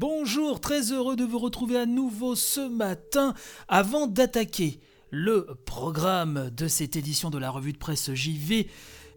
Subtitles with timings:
[0.00, 3.34] bonjour, très heureux de vous retrouver à nouveau ce matin.
[3.68, 4.80] Avant d'attaquer
[5.10, 8.66] le programme de cette édition de la revue de presse JV,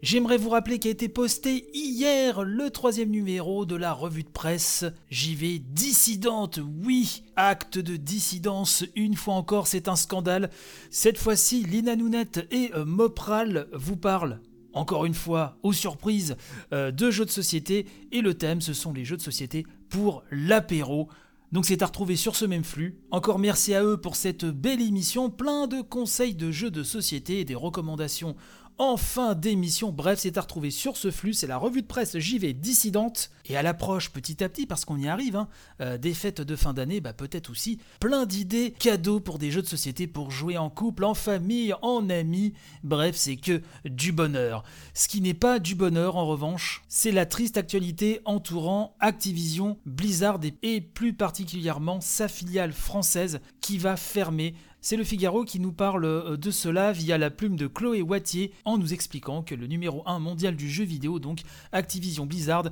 [0.02, 4.84] J'aimerais vous rappeler qu'a été posté hier le troisième numéro de la revue de presse
[5.10, 6.60] JV Dissidente.
[6.84, 10.50] Oui, acte de dissidence, une fois encore, c'est un scandale.
[10.90, 14.40] Cette fois-ci, Lina Nounette et euh, Mopral vous parlent
[14.74, 16.36] encore une fois, aux surprises
[16.72, 17.86] euh, de jeux de société.
[18.12, 21.08] Et le thème, ce sont les jeux de société pour l'apéro.
[21.52, 22.98] Donc c'est à retrouver sur ce même flux.
[23.10, 27.40] Encore merci à eux pour cette belle émission, plein de conseils de jeux de société
[27.40, 28.34] et des recommandations
[28.78, 29.92] en fin d'émission.
[29.92, 31.32] Bref, c'est à retrouver sur ce flux.
[31.32, 33.30] C'est la revue de presse JV dissidente.
[33.46, 35.48] Et à l'approche petit à petit, parce qu'on y arrive, hein,
[35.80, 39.62] euh, des fêtes de fin d'année, bah, peut-être aussi plein d'idées cadeaux pour des jeux
[39.62, 42.54] de société pour jouer en couple, en famille, en amis.
[42.82, 44.64] Bref, c'est que du bonheur.
[44.94, 50.40] Ce qui n'est pas du bonheur, en revanche, c'est la triste actualité entourant Activision, Blizzard
[50.62, 54.54] et plus particulièrement sa filiale française qui va fermer
[54.84, 58.52] c'est le Figaro qui nous parle euh, de cela via la plume de Chloé Wattier
[58.66, 61.40] en nous expliquant que le numéro 1 mondial du jeu vidéo, donc
[61.72, 62.68] Activision Blizzard,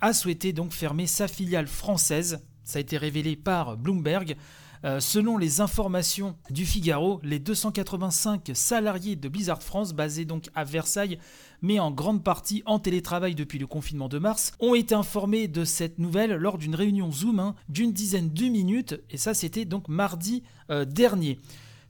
[0.00, 2.38] a souhaité donc fermer sa filiale française.
[2.62, 4.36] Ça a été révélé par Bloomberg.
[4.86, 10.62] Euh, selon les informations du Figaro, les 285 salariés de Blizzard France, basés donc à
[10.62, 11.18] Versailles,
[11.60, 15.64] mais en grande partie en télétravail depuis le confinement de mars, ont été informés de
[15.64, 19.88] cette nouvelle lors d'une réunion Zoom hein, d'une dizaine de minutes, et ça c'était donc
[19.88, 21.40] mardi euh, dernier.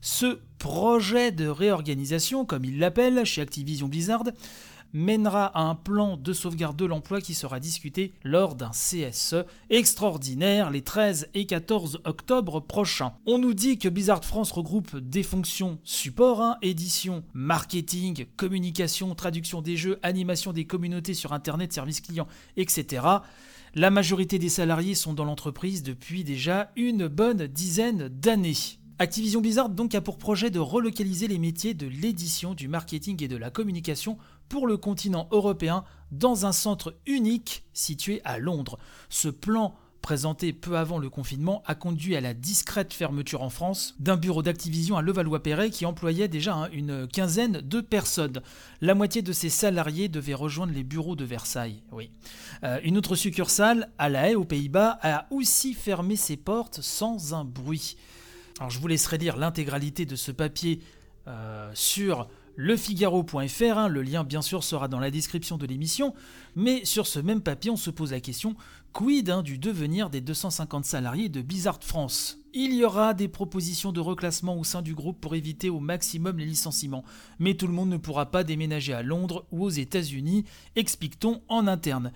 [0.01, 4.23] Ce projet de réorganisation, comme il l'appelle chez Activision Blizzard,
[4.93, 10.69] mènera à un plan de sauvegarde de l'emploi qui sera discuté lors d'un CSE extraordinaire
[10.69, 13.13] les 13 et 14 octobre prochains.
[13.25, 19.61] On nous dit que Blizzard France regroupe des fonctions support, hein, édition, marketing, communication, traduction
[19.61, 23.03] des jeux, animation des communautés sur Internet, service client, etc.
[23.75, 28.79] La majorité des salariés sont dans l'entreprise depuis déjà une bonne dizaine d'années.
[28.99, 33.27] Activision Blizzard donc a pour projet de relocaliser les métiers de l'édition, du marketing et
[33.27, 34.17] de la communication
[34.49, 38.79] pour le continent européen dans un centre unique situé à Londres.
[39.09, 39.75] Ce plan
[40.07, 44.41] présenté peu avant le confinement, a conduit à la discrète fermeture en France d'un bureau
[44.41, 48.41] d'Activision à Levallois-Perret qui employait déjà hein, une quinzaine de personnes.
[48.79, 51.83] La moitié de ses salariés devaient rejoindre les bureaux de Versailles.
[51.91, 52.09] Oui.
[52.63, 57.33] Euh, une autre succursale, à La Haye, aux Pays-Bas, a aussi fermé ses portes sans
[57.33, 57.97] un bruit.
[58.59, 60.81] Alors je vous laisserai lire l'intégralité de ce papier
[61.27, 66.15] euh, sur lefigaro.fr, hein, le lien bien sûr sera dans la description de l'émission,
[66.55, 68.55] mais sur ce même papier on se pose la question,
[68.93, 72.39] quid hein, du devenir des 250 salariés de Blizzard France?
[72.53, 76.39] Il y aura des propositions de reclassement au sein du groupe pour éviter au maximum
[76.39, 77.03] les licenciements,
[77.37, 80.45] mais tout le monde ne pourra pas déménager à Londres ou aux États-Unis,
[80.75, 82.11] explique-t-on en interne.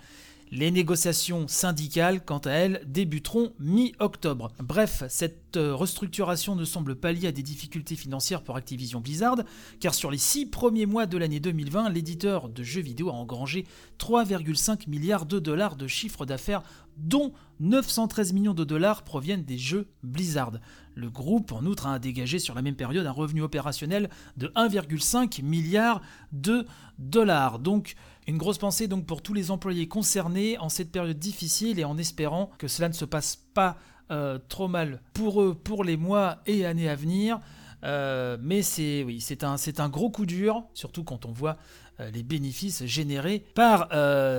[0.54, 4.52] Les négociations syndicales, quant à elles, débuteront mi-octobre.
[4.62, 9.38] Bref, cette euh, restructuration ne semble pallier à des difficultés financières pour Activision Blizzard,
[9.80, 13.64] car sur les six premiers mois de l'année 2020, l'éditeur de jeux vidéo a engrangé
[13.98, 16.62] 3,5 milliards de dollars de chiffre d'affaires,
[16.98, 20.52] dont 913 millions de dollars proviennent des jeux Blizzard.
[20.94, 25.42] Le groupe, en outre, a dégagé sur la même période un revenu opérationnel de 1,5
[25.42, 26.02] milliard
[26.32, 26.66] de
[26.98, 27.58] dollars.
[27.58, 27.94] Donc,
[28.26, 31.98] une grosse pensée donc pour tous les employés concernés en cette période difficile et en
[31.98, 33.76] espérant que cela ne se passe pas
[34.10, 37.40] euh, trop mal pour eux pour les mois et années à venir.
[37.84, 41.56] Euh, mais c'est oui, c'est un, gros coup dur, surtout quand on voit
[41.98, 43.88] euh, les bénéfices générés par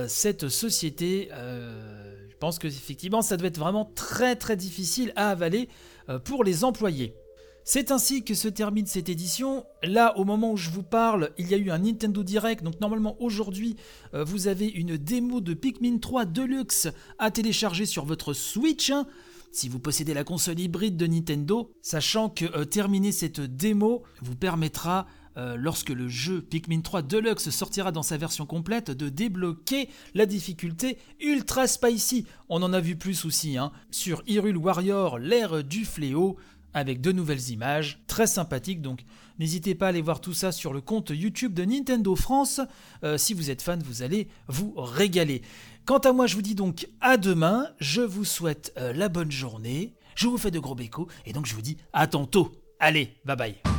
[0.08, 1.28] cette société.
[1.30, 5.68] je pense que effectivement, ça doit être vraiment très très difficile à avaler
[6.24, 7.14] pour les employés.
[7.66, 9.64] C'est ainsi que se termine cette édition.
[9.82, 12.62] Là, au moment où je vous parle, il y a eu un Nintendo Direct.
[12.62, 13.76] Donc normalement aujourd'hui,
[14.12, 16.88] euh, vous avez une démo de Pikmin 3 Deluxe
[17.18, 18.90] à télécharger sur votre Switch.
[18.90, 19.06] Hein.
[19.50, 24.36] si vous possédez la console hybride de Nintendo, sachant que euh, terminer cette démo vous
[24.36, 29.88] permettra euh, lorsque le jeu Pikmin 3 Deluxe sortira dans sa version complète, de débloquer
[30.14, 32.26] la difficulté Ultra Spicy.
[32.48, 36.36] On en a vu plus aussi, hein, sur Hyrule Warrior, l'ère du fléau
[36.74, 39.04] avec de nouvelles images, très sympathiques donc
[39.38, 42.60] n'hésitez pas à aller voir tout ça sur le compte YouTube de Nintendo France,
[43.02, 45.42] euh, si vous êtes fan vous allez vous régaler.
[45.86, 49.30] Quant à moi je vous dis donc à demain, je vous souhaite euh, la bonne
[49.30, 52.52] journée, je vous fais de gros bécos et donc je vous dis à tantôt.
[52.80, 53.73] Allez, bye bye